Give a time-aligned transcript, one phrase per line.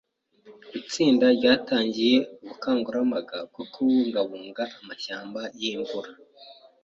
[0.79, 6.09] Itsinda ryatangiye ubukangurambaga bwo kubungabunga amashyamba yimvura.